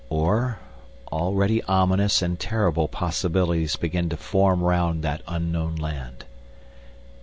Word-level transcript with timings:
Or 0.09 0.57
already 1.11 1.61
ominous 1.65 2.23
and 2.23 2.39
terrible 2.39 2.87
possibilities 2.87 3.75
began 3.75 4.09
to 4.09 4.17
form 4.17 4.63
round 4.63 5.03
that 5.03 5.21
unknown 5.27 5.75
land. 5.75 6.25